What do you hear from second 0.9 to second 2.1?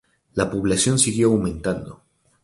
siguió aumentando.